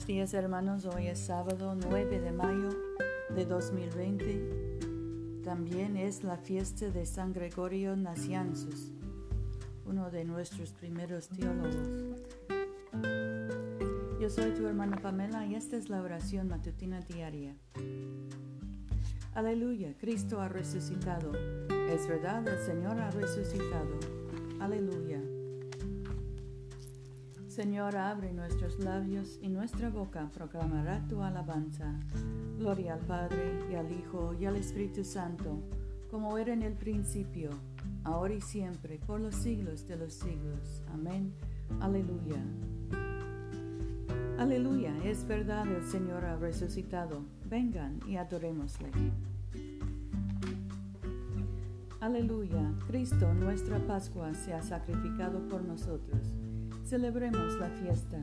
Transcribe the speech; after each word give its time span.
Buenos 0.00 0.16
días 0.16 0.32
hermanos, 0.32 0.86
hoy 0.86 1.08
es 1.08 1.18
sábado 1.18 1.74
9 1.74 2.20
de 2.20 2.32
mayo 2.32 2.70
de 3.36 3.44
2020. 3.44 5.42
También 5.44 5.98
es 5.98 6.24
la 6.24 6.38
fiesta 6.38 6.88
de 6.88 7.04
San 7.04 7.34
Gregorio 7.34 7.94
Nacianzus, 7.96 8.92
uno 9.84 10.10
de 10.10 10.24
nuestros 10.24 10.72
primeros 10.72 11.28
teólogos. 11.28 11.76
Yo 14.18 14.30
soy 14.30 14.52
tu 14.52 14.66
hermana 14.66 14.96
Pamela 14.96 15.44
y 15.44 15.54
esta 15.54 15.76
es 15.76 15.90
la 15.90 16.00
oración 16.00 16.48
matutina 16.48 17.00
diaria. 17.00 17.54
Aleluya, 19.34 19.94
Cristo 19.98 20.40
ha 20.40 20.48
resucitado. 20.48 21.30
Es 21.90 22.08
verdad, 22.08 22.48
el 22.48 22.58
Señor 22.64 22.98
ha 22.98 23.10
resucitado. 23.10 24.00
Aleluya. 24.60 25.20
Señor, 27.60 27.94
abre 27.94 28.32
nuestros 28.32 28.78
labios 28.78 29.38
y 29.42 29.50
nuestra 29.50 29.90
boca 29.90 30.30
proclamará 30.32 31.06
tu 31.08 31.22
alabanza. 31.22 31.92
Gloria 32.56 32.94
al 32.94 33.00
Padre 33.00 33.52
y 33.70 33.74
al 33.74 33.92
Hijo 33.92 34.34
y 34.40 34.46
al 34.46 34.56
Espíritu 34.56 35.04
Santo, 35.04 35.58
como 36.10 36.38
era 36.38 36.54
en 36.54 36.62
el 36.62 36.72
principio, 36.72 37.50
ahora 38.02 38.32
y 38.32 38.40
siempre, 38.40 38.98
por 39.06 39.20
los 39.20 39.34
siglos 39.34 39.86
de 39.86 39.98
los 39.98 40.14
siglos. 40.14 40.82
Amén. 40.90 41.34
Aleluya. 41.80 42.42
Aleluya, 44.38 44.96
es 45.04 45.28
verdad, 45.28 45.70
el 45.70 45.84
Señor 45.84 46.24
ha 46.24 46.36
resucitado. 46.36 47.26
Vengan 47.44 48.00
y 48.08 48.16
adorémosle. 48.16 48.90
Aleluya, 52.00 52.72
Cristo, 52.86 53.34
nuestra 53.34 53.78
Pascua, 53.86 54.32
se 54.32 54.54
ha 54.54 54.62
sacrificado 54.62 55.46
por 55.46 55.62
nosotros. 55.62 56.40
Celebremos 56.90 57.56
la 57.60 57.68
fiesta, 57.68 58.18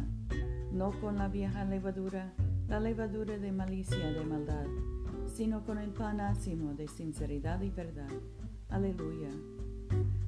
no 0.73 0.92
con 1.00 1.16
la 1.16 1.30
vieja 1.30 1.64
levadura, 1.64 2.34
la 2.68 2.82
levadura 2.82 3.38
de 3.38 3.54
malicia, 3.54 4.12
de 4.12 4.26
maldad, 4.26 4.66
sino 5.34 5.64
con 5.64 5.78
el 5.78 5.92
pan 5.92 6.20
ácimo 6.20 6.74
de 6.74 6.90
sinceridad 6.90 7.62
y 7.62 7.70
verdad. 7.70 8.09
Aleluya. 8.68 9.30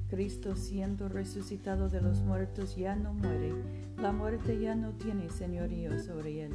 Cristo 0.08 0.56
siendo 0.56 1.10
resucitado 1.10 1.90
de 1.90 2.00
los 2.00 2.22
muertos 2.22 2.76
ya 2.76 2.96
no 2.96 3.12
muere, 3.12 3.52
la 3.98 4.10
muerte 4.10 4.58
ya 4.58 4.74
no 4.74 4.92
tiene 4.92 5.28
señorío 5.28 5.98
sobre 5.98 6.46
él. 6.46 6.54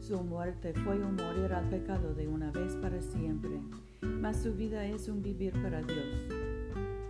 Su 0.00 0.24
muerte 0.24 0.72
fue 0.72 0.96
un 0.96 1.16
morir 1.16 1.52
al 1.52 1.68
pecado 1.68 2.14
de 2.14 2.26
una 2.26 2.50
vez 2.52 2.74
para 2.76 3.02
siempre, 3.02 3.60
mas 4.00 4.38
su 4.38 4.54
vida 4.54 4.86
es 4.86 5.08
un 5.08 5.20
vivir 5.20 5.52
para 5.62 5.82
Dios. 5.82 6.26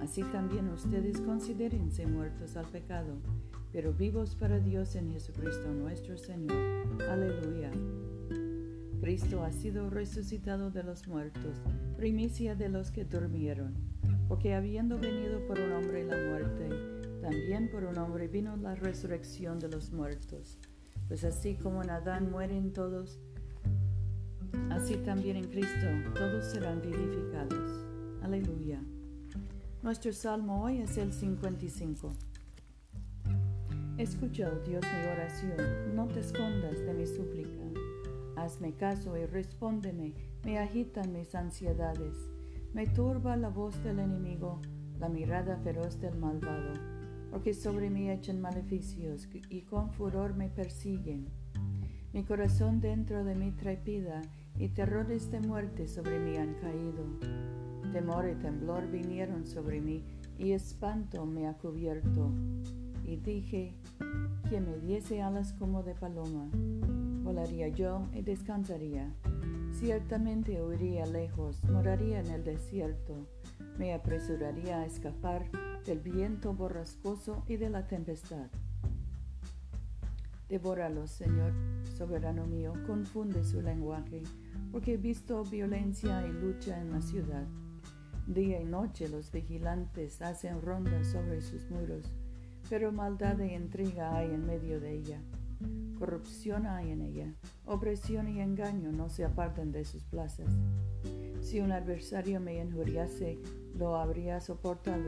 Así 0.01 0.25
también 0.25 0.71
ustedes 0.71 1.21
considérense 1.21 2.05
muertos 2.05 2.57
al 2.57 2.67
pecado 2.67 3.19
pero 3.73 3.95
vivos 3.95 4.35
para 4.35 4.59
Dios 4.59 4.95
en 4.97 5.11
Jesucristo 5.11 5.73
nuestro 5.73 6.19
Señor. 6.19 6.57
Aleluya. 7.09 7.71
Cristo 9.01 9.43
ha 9.43 9.51
sido 9.51 9.91
resucitado 9.91 10.71
de 10.71 10.85
los 10.85 11.09
muertos, 11.09 11.57
primicia 11.97 12.55
de 12.55 12.69
los 12.69 12.91
que 12.91 13.05
durmieron, 13.05 13.75
porque 14.29 14.55
habiendo 14.55 14.99
venido 14.99 15.45
por 15.47 15.59
un 15.59 15.73
hombre 15.73 16.05
la 16.05 16.17
muerte, 16.17 16.69
también 17.21 17.69
por 17.71 17.85
un 17.85 17.99
hombre 17.99 18.29
vino 18.29 18.57
la 18.57 18.75
resurrección 18.75 19.59
de 19.59 19.69
los 19.69 19.91
muertos. 19.91 20.59
Pues 21.09 21.25
así 21.25 21.57
como 21.57 21.83
en 21.83 21.91
Adán 21.91 22.31
mueren 22.31 22.73
todos, 22.73 23.19
así 24.71 24.97
también 24.99 25.37
en 25.37 25.49
Cristo 25.49 25.87
todos 26.15 26.45
serán 26.45 26.81
vivificados. 26.81 27.85
Aleluya. 28.23 28.81
Nuestro 29.83 30.13
salmo 30.13 30.63
hoy 30.63 30.79
es 30.79 30.97
el 30.97 31.13
55. 31.13 32.13
Escucha, 33.99 34.51
oh 34.51 34.67
Dios, 34.67 34.83
mi 34.83 35.07
oración, 35.07 35.95
no 35.95 36.09
te 36.09 36.21
escondas 36.21 36.79
de 36.81 36.95
mi 36.95 37.07
súplica. 37.07 37.63
Hazme 38.37 38.73
caso 38.73 39.19
y 39.19 39.27
respóndeme, 39.27 40.15
me 40.45 40.59
agitan 40.59 41.13
mis 41.13 41.35
ansiedades, 41.35 42.17
me 42.73 42.87
turba 42.87 43.37
la 43.37 43.51
voz 43.51 43.85
del 43.85 43.99
enemigo, 43.99 44.63
la 44.99 45.11
mirada 45.11 45.59
feroz 45.59 46.01
del 46.01 46.17
malvado, 46.17 46.73
porque 47.31 47.53
sobre 47.53 47.91
mí 47.91 48.11
echan 48.11 48.41
maleficios 48.41 49.29
y 49.51 49.61
con 49.61 49.91
furor 49.91 50.35
me 50.35 50.49
persiguen. 50.49 51.27
Mi 52.15 52.25
corazón 52.25 52.81
dentro 52.81 53.25
de 53.25 53.35
mí 53.35 53.53
trepida 53.53 54.23
y 54.59 54.71
terrores 54.71 55.31
de 55.31 55.41
muerte 55.41 55.87
sobre 55.87 56.19
mí 56.19 56.39
han 56.39 56.55
caído. 56.55 57.05
Temor 57.93 58.27
y 58.27 58.37
temblor 58.37 58.91
vinieron 58.91 59.47
sobre 59.47 59.83
mí 59.83 60.03
y 60.39 60.53
espanto 60.53 61.27
me 61.27 61.47
ha 61.47 61.59
cubierto 61.59 62.33
y 63.05 63.17
dije 63.17 63.75
que 64.49 64.61
me 64.61 64.79
diese 64.79 65.23
alas 65.23 65.53
como 65.55 65.83
de 65.83 65.95
paloma. 65.95 66.49
Volaría 67.23 67.69
yo 67.69 68.07
y 68.13 68.23
descansaría. 68.23 69.13
Ciertamente 69.73 70.63
huiría 70.63 71.07
lejos, 71.07 71.63
moraría 71.65 72.21
en 72.21 72.27
el 72.29 72.45
desierto, 72.45 73.27
me 73.79 73.95
apresuraría 73.95 74.81
a 74.81 74.87
escapar 74.87 75.51
del 75.87 76.01
viento 76.01 76.53
borrascoso 76.53 77.43
y 77.49 77.57
de 77.57 77.71
la 77.71 77.87
tempestad. 77.87 78.49
Devóralo, 80.49 81.07
Señor, 81.07 81.55
soberano 81.97 82.47
mío, 82.47 82.75
confunde 82.87 83.43
su 83.43 83.63
lenguaje, 83.63 84.23
porque 84.71 84.95
he 84.95 84.97
visto 84.99 85.43
violencia 85.45 86.27
y 86.27 86.33
lucha 86.33 86.79
en 86.79 86.93
la 86.93 87.01
ciudad. 87.01 87.47
Día 88.27 88.61
y 88.61 88.65
noche 88.65 89.09
los 89.09 89.33
vigilantes 89.33 90.21
hacen 90.21 90.61
rondas 90.61 91.07
sobre 91.09 91.41
sus 91.41 91.69
muros 91.71 92.13
pero 92.73 92.91
maldad 92.91 93.39
e 93.43 93.55
intriga 93.55 94.17
hay 94.17 94.31
en 94.31 94.47
medio 94.47 94.81
de 94.81 94.95
ella. 94.95 95.21
Corrupción 95.99 96.65
hay 96.65 96.91
en 96.91 97.03
ella. 97.03 97.35
Opresión 97.67 98.29
y 98.29 98.41
engaño 98.41 98.91
no 98.91 99.11
se 99.11 99.27
apartan 99.27 99.73
de 99.73 99.85
sus 99.85 100.05
plazas. 100.05 100.47
Si 101.43 101.61
un 101.61 101.71
adversario 101.71 102.41
me 102.41 102.57
injuriase, 102.57 103.39
lo 103.77 103.97
habría 103.97 104.41
soportado. 104.41 105.05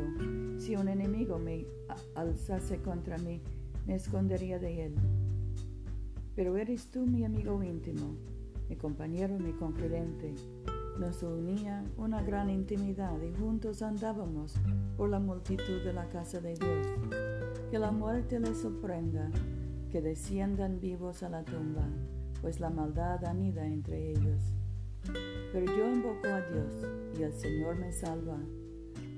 Si 0.58 0.76
un 0.76 0.88
enemigo 0.88 1.38
me 1.38 1.64
alzase 2.14 2.82
contra 2.82 3.16
mí, 3.16 3.40
me 3.86 3.94
escondería 3.94 4.58
de 4.58 4.84
él. 4.84 4.94
Pero 6.36 6.58
eres 6.58 6.90
tú 6.90 7.06
mi 7.06 7.24
amigo 7.24 7.62
íntimo, 7.62 8.14
mi 8.68 8.76
compañero, 8.76 9.38
mi 9.38 9.54
confidente. 9.54 10.34
Nos 10.98 11.22
unía 11.22 11.82
una 11.96 12.22
gran 12.22 12.50
intimidad 12.50 13.16
y 13.22 13.34
juntos 13.34 13.80
andábamos 13.80 14.54
por 14.98 15.08
la 15.08 15.18
multitud 15.18 15.82
de 15.82 15.94
la 15.94 16.10
casa 16.10 16.42
de 16.42 16.56
Dios 16.56 17.33
que 17.74 17.80
la 17.80 17.90
muerte 17.90 18.38
les 18.38 18.58
sorprenda, 18.58 19.28
que 19.90 20.00
desciendan 20.00 20.78
vivos 20.78 21.24
a 21.24 21.28
la 21.28 21.42
tumba, 21.42 21.82
pues 22.40 22.60
la 22.60 22.70
maldad 22.70 23.24
anida 23.24 23.66
entre 23.66 24.12
ellos. 24.12 24.54
Pero 25.52 25.66
yo 25.76 25.92
invoco 25.92 26.28
a 26.28 26.40
Dios 26.42 26.72
y 27.18 27.24
el 27.24 27.32
Señor 27.32 27.74
me 27.74 27.90
salva. 27.90 28.38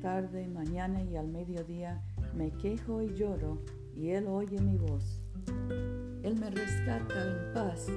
Tarde, 0.00 0.48
mañana 0.48 1.02
y 1.02 1.16
al 1.16 1.28
mediodía 1.28 2.02
me 2.34 2.50
quejo 2.52 3.02
y 3.02 3.12
lloro 3.12 3.60
y 3.94 4.12
Él 4.12 4.26
oye 4.26 4.58
mi 4.58 4.78
voz. 4.78 5.20
Él 6.22 6.40
me 6.40 6.48
rescata 6.48 7.26
en 7.26 7.52
paz 7.52 7.88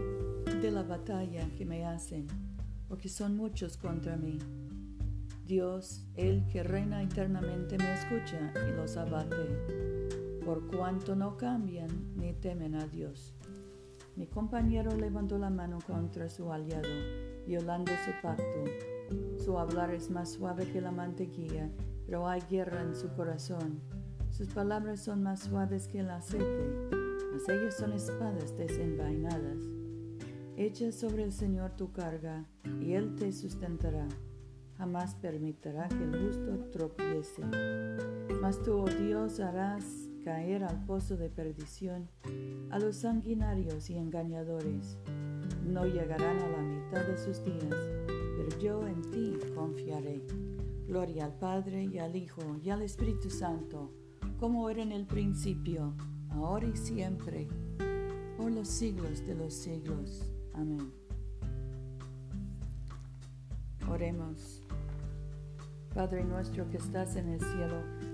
de 0.62 0.72
la 0.72 0.84
batalla 0.84 1.50
que 1.58 1.64
me 1.64 1.86
hacen, 1.86 2.28
porque 2.90 3.08
son 3.08 3.38
muchos 3.38 3.78
contra 3.78 4.18
mí. 4.18 4.38
Dios, 5.46 6.06
el 6.18 6.46
que 6.47 6.64
reina 6.64 7.02
eternamente, 7.02 7.78
me 7.78 7.94
escucha 7.94 8.52
y 8.68 8.76
los 8.76 8.97
abate 8.97 9.99
por 10.50 10.66
cuanto 10.66 11.16
no 11.16 11.38
cambian 11.38 12.16
ni 12.16 12.34
temen 12.34 12.73
a 12.73 12.88
Dios. 12.88 13.35
Mi 14.16 14.26
compañero 14.26 14.97
levantó 14.97 15.38
la 15.38 15.52
mano 15.52 15.78
contra 15.85 16.28
su 16.28 16.52
aliado, 16.52 16.90
violando 17.46 17.91
su 18.03 18.09
pacto. 18.23 18.64
Su 19.38 19.59
hablar 19.59 19.91
es 19.91 20.09
más 20.09 20.32
suave 20.32 20.66
que 20.72 20.82
la 20.82 20.91
mantequilla, 20.91 21.70
pero 22.08 22.28
hay 22.28 22.41
guerra 22.50 22.82
en 22.82 22.96
su 22.96 23.09
corazón. 23.09 23.79
Sus 24.32 24.47
palabras 24.47 25.03
son 25.03 25.22
más 25.22 25.41
suaves 25.41 25.88
que 25.88 26.00
el 26.00 26.09
aceite, 26.09 26.90
mas 27.32 27.47
ellas 27.47 27.78
son 27.78 27.94
espadas 27.94 28.58
desenvainadas. 28.58 29.59
Echa 30.58 30.91
sobre 30.91 31.26
el 31.26 31.32
Señor 31.32 31.76
tu 31.76 31.91
carga, 31.91 32.44
y 32.82 32.94
Él 32.94 33.14
te 33.14 33.32
sustentará. 33.34 34.08
Jamás 34.79 35.14
permitirá 35.14 35.88
que 35.90 36.03
el 36.03 36.26
justo 36.26 36.72
tropiece. 36.72 37.44
Mas 38.41 38.64
tú, 38.64 38.79
oh 38.79 38.88
Dios, 38.88 39.40
harás 39.41 40.09
caer 40.24 40.64
al 40.64 40.86
pozo 40.86 41.18
de 41.18 41.30
perdición, 41.30 42.10
a 42.70 42.80
los 42.80 42.98
sanguinarios 42.98 43.90
y 43.90 43.98
engañadores. 43.98 44.98
No 45.66 45.86
llegarán 45.86 46.40
a 46.40 46.50
la 46.50 46.62
mitad 46.62 47.06
de 47.06 47.18
sus 47.18 47.44
días, 47.44 47.76
pero 48.38 48.60
yo 48.60 48.88
en 48.88 49.02
ti 49.12 49.38
confiaré. 49.56 50.22
Gloria 50.88 51.26
al 51.26 51.34
Padre 51.34 51.84
y 51.84 52.00
al 52.00 52.16
Hijo 52.16 52.42
y 52.64 52.70
al 52.70 52.82
Espíritu 52.82 53.30
Santo, 53.30 53.92
como 54.40 54.70
era 54.70 54.82
en 54.82 54.92
el 54.92 55.06
principio, 55.06 55.94
ahora 56.30 56.68
y 56.68 56.76
siempre, 56.76 57.48
por 58.38 58.52
los 58.52 58.68
siglos 58.68 59.26
de 59.26 59.36
los 59.36 59.54
siglos. 59.54 60.32
Amén. 60.54 60.92
Oremos. 63.88 64.64
Padre 65.94 66.24
nuestro 66.24 66.70
que 66.70 66.78
estás 66.78 67.16
en 67.16 67.30
el 67.30 67.40
cielo, 67.40 67.84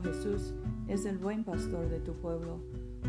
Jesús 0.00 0.54
es 0.88 1.04
el 1.04 1.18
buen 1.18 1.44
pastor 1.44 1.88
de 1.88 2.00
tu 2.00 2.14
pueblo, 2.14 2.60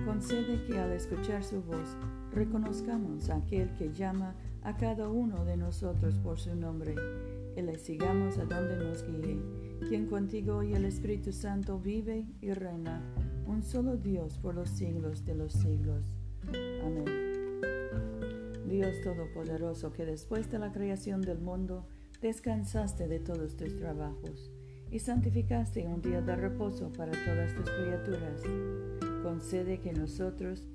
concede 0.06 0.64
que 0.66 0.78
al 0.78 0.92
escuchar 0.92 1.44
su 1.44 1.62
voz 1.62 1.96
reconozcamos 2.32 3.30
a 3.30 3.38
aquel 3.38 3.74
que 3.76 3.94
llama 3.94 4.36
a 4.64 4.76
cada 4.76 5.10
uno 5.10 5.46
de 5.46 5.58
nosotros 5.58 6.18
por 6.20 6.40
su 6.40 6.56
nombre 6.56 6.96
y 7.56 7.62
le 7.62 7.78
sigamos 7.78 8.38
a 8.38 8.46
donde 8.46 8.78
nos 8.78 9.06
guíe, 9.06 9.40
quien 9.88 10.08
contigo 10.08 10.64
y 10.64 10.74
el 10.74 10.86
Espíritu 10.86 11.32
Santo 11.32 11.80
vive 11.80 12.26
y 12.42 12.52
reina, 12.54 13.02
un 13.46 13.62
solo 13.62 13.98
Dios 13.98 14.38
por 14.40 14.56
los 14.56 14.70
siglos 14.70 15.26
de 15.26 15.36
los 15.36 15.54
siglos. 15.54 16.06
Amén. 16.84 17.62
Dios 18.68 19.02
Todopoderoso, 19.04 19.94
que 19.94 20.06
después 20.06 20.50
de 20.50 20.58
la 20.58 20.72
creación 20.72 21.22
del 21.22 21.40
mundo 21.40 21.86
descansaste 22.22 23.08
de 23.08 23.20
todos 23.20 23.56
tus 23.56 23.78
trabajos 23.78 24.52
y 24.94 25.00
santificaste 25.00 25.88
un 25.88 26.04
día 26.04 26.22
de 26.22 26.36
reposo 26.36 26.92
para 26.92 27.12
todas 27.12 27.52
tus 27.56 27.68
criaturas. 27.68 28.44
Concede 29.24 29.80
que 29.80 29.92
nosotros, 29.92 30.68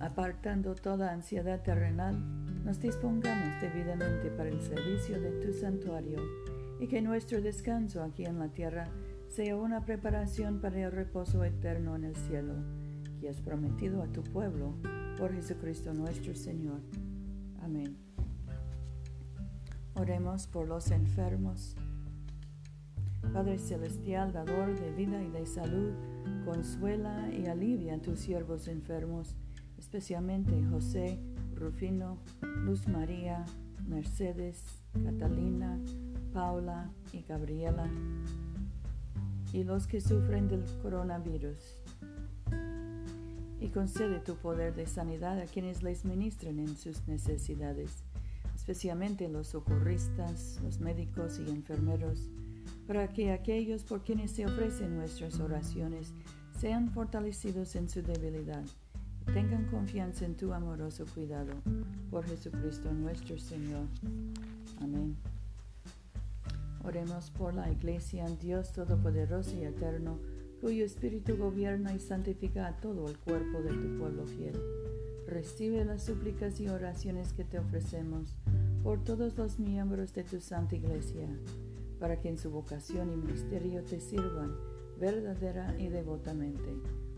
apartando 0.00 0.74
toda 0.74 1.12
ansiedad 1.12 1.62
terrenal, 1.62 2.16
nos 2.64 2.80
dispongamos 2.80 3.60
debidamente 3.60 4.30
para 4.30 4.48
el 4.48 4.62
servicio 4.62 5.20
de 5.20 5.32
tu 5.44 5.52
santuario 5.52 6.18
y 6.80 6.86
que 6.86 7.02
nuestro 7.02 7.42
descanso 7.42 8.02
aquí 8.02 8.24
en 8.24 8.38
la 8.38 8.48
tierra 8.48 8.88
sea 9.28 9.54
una 9.56 9.84
preparación 9.84 10.62
para 10.62 10.86
el 10.86 10.90
reposo 10.90 11.44
eterno 11.44 11.96
en 11.96 12.04
el 12.04 12.16
cielo, 12.16 12.54
que 13.20 13.28
has 13.28 13.42
prometido 13.42 14.02
a 14.02 14.08
tu 14.08 14.22
pueblo 14.22 14.74
por 15.18 15.34
Jesucristo 15.34 15.92
nuestro 15.92 16.34
Señor. 16.34 16.80
Amén. 17.60 18.03
Oremos 19.96 20.48
por 20.48 20.66
los 20.66 20.90
enfermos. 20.90 21.76
Padre 23.32 23.58
Celestial, 23.58 24.32
dador 24.32 24.76
de 24.78 24.90
vida 24.90 25.22
y 25.22 25.30
de 25.30 25.46
salud, 25.46 25.92
consuela 26.44 27.30
y 27.32 27.46
alivia 27.46 27.94
a 27.94 28.02
tus 28.02 28.18
siervos 28.18 28.66
enfermos, 28.66 29.36
especialmente 29.78 30.64
José, 30.68 31.20
Rufino, 31.54 32.18
Luz 32.42 32.88
María, 32.88 33.44
Mercedes, 33.86 34.82
Catalina, 34.92 35.78
Paula 36.32 36.90
y 37.12 37.22
Gabriela, 37.22 37.88
y 39.52 39.62
los 39.62 39.86
que 39.86 40.00
sufren 40.00 40.48
del 40.48 40.64
coronavirus. 40.82 41.82
Y 43.60 43.68
concede 43.68 44.18
tu 44.18 44.34
poder 44.34 44.74
de 44.74 44.86
sanidad 44.86 45.38
a 45.38 45.46
quienes 45.46 45.84
les 45.84 46.04
ministren 46.04 46.58
en 46.58 46.76
sus 46.76 47.06
necesidades 47.06 48.02
especialmente 48.64 49.28
los 49.28 49.48
socorristas, 49.48 50.58
los 50.62 50.80
médicos 50.80 51.38
y 51.38 51.50
enfermeros, 51.50 52.30
para 52.86 53.12
que 53.12 53.30
aquellos 53.30 53.84
por 53.84 54.02
quienes 54.02 54.30
se 54.30 54.46
ofrecen 54.46 54.96
nuestras 54.96 55.38
oraciones 55.38 56.14
sean 56.58 56.90
fortalecidos 56.90 57.76
en 57.76 57.90
su 57.90 58.00
debilidad 58.00 58.64
y 59.20 59.32
tengan 59.32 59.66
confianza 59.66 60.24
en 60.24 60.34
tu 60.34 60.54
amoroso 60.54 61.04
cuidado. 61.12 61.52
Por 62.10 62.24
Jesucristo 62.24 62.90
nuestro 62.90 63.36
Señor. 63.36 63.84
Amén. 64.80 65.14
Oremos 66.84 67.30
por 67.32 67.52
la 67.52 67.70
Iglesia, 67.70 68.24
Dios 68.40 68.72
Todopoderoso 68.72 69.54
y 69.56 69.64
Eterno, 69.64 70.18
cuyo 70.62 70.86
Espíritu 70.86 71.36
gobierna 71.36 71.94
y 71.94 71.98
santifica 71.98 72.66
a 72.68 72.80
todo 72.80 73.10
el 73.10 73.18
cuerpo 73.18 73.60
de 73.60 73.74
tu 73.74 73.98
pueblo 73.98 74.26
fiel. 74.26 74.58
Recibe 75.26 75.84
las 75.84 76.04
súplicas 76.04 76.60
y 76.60 76.68
oraciones 76.68 77.32
que 77.32 77.44
te 77.44 77.58
ofrecemos 77.58 78.36
por 78.82 79.02
todos 79.02 79.36
los 79.38 79.58
miembros 79.58 80.12
de 80.12 80.24
tu 80.24 80.40
Santa 80.40 80.76
Iglesia, 80.76 81.28
para 81.98 82.20
que 82.20 82.28
en 82.28 82.36
su 82.36 82.50
vocación 82.50 83.10
y 83.10 83.16
ministerio 83.16 83.82
te 83.82 84.00
sirvan 84.00 84.54
verdadera 84.98 85.74
y 85.78 85.88
devotamente, 85.88 86.76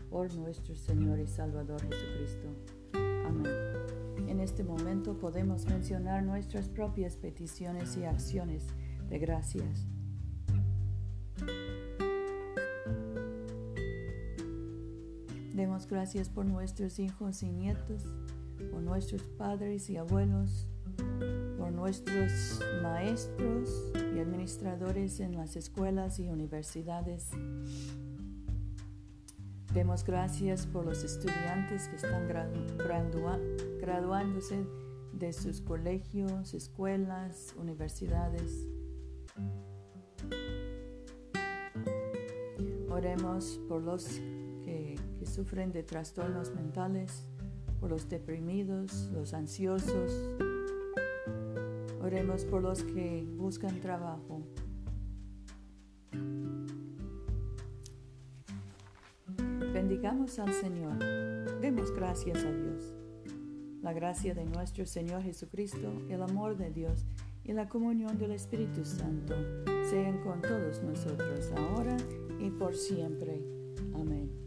por 0.09 0.33
nuestro 0.35 0.75
Señor 0.75 1.19
y 1.19 1.27
Salvador 1.27 1.81
Jesucristo. 1.81 2.55
Amén. 3.25 3.51
En 4.27 4.39
este 4.39 4.63
momento 4.63 5.17
podemos 5.17 5.65
mencionar 5.65 6.23
nuestras 6.23 6.69
propias 6.69 7.17
peticiones 7.17 7.97
y 7.97 8.05
acciones 8.05 8.67
de 9.09 9.19
gracias. 9.19 9.96
Demos 15.57 15.87
gracias 15.87 16.29
por 16.29 16.45
nuestros 16.45 16.99
hijos 16.99 17.41
y 17.41 17.49
nietos, 17.51 18.03
por 18.71 18.79
nuestros 18.83 19.23
padres 19.23 19.89
y 19.89 19.97
abuelos, 19.97 20.67
por 21.57 21.71
nuestros 21.71 22.61
maestros 22.83 23.91
y 23.95 24.19
administradores 24.19 25.19
en 25.19 25.35
las 25.35 25.55
escuelas 25.55 26.19
y 26.19 26.29
universidades. 26.29 27.31
Demos 29.73 30.03
gracias 30.03 30.67
por 30.67 30.85
los 30.85 31.03
estudiantes 31.03 31.87
que 31.87 31.95
están 31.95 32.27
graduándose 33.79 34.63
de 35.11 35.33
sus 35.33 35.61
colegios, 35.61 36.53
escuelas, 36.53 37.55
universidades. 37.57 38.67
Oremos 42.91 43.59
por 43.67 43.81
los 43.81 44.21
que, 44.67 45.25
sufren 45.25 45.71
de 45.71 45.83
trastornos 45.83 46.53
mentales, 46.53 47.25
por 47.79 47.89
los 47.89 48.09
deprimidos, 48.09 49.09
los 49.13 49.33
ansiosos, 49.33 50.29
Oremos 52.01 52.45
por 52.45 52.61
los 52.61 52.83
que 52.83 53.27
buscan 53.35 53.81
trabajo. 53.81 54.41
Bendigamos 59.73 60.39
al 60.39 60.53
Señor. 60.53 60.97
Demos 61.59 61.91
gracias 61.91 62.45
a 62.45 62.51
Dios. 62.51 62.93
La 63.81 63.91
gracia 63.91 64.33
de 64.33 64.45
nuestro 64.45 64.85
Señor 64.85 65.23
Jesucristo, 65.23 65.91
el 66.09 66.21
amor 66.21 66.55
de 66.55 66.71
Dios 66.71 67.05
y 67.43 67.51
la 67.51 67.67
comunión 67.67 68.17
del 68.17 68.31
Espíritu 68.31 68.85
Santo 68.85 69.35
sean 69.89 70.23
con 70.23 70.41
todos 70.41 70.81
nosotros 70.83 71.51
ahora 71.57 71.97
y 72.39 72.51
por 72.51 72.73
siempre. 72.73 73.41
Amén. 73.93 74.46